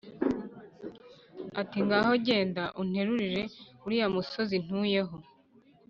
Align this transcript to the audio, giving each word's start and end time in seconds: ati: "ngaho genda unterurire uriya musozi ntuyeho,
ati: 1.61 1.77
"ngaho 1.85 2.11
genda 2.25 2.63
unterurire 2.81 3.43
uriya 3.85 4.07
musozi 4.15 4.55
ntuyeho, 4.63 5.15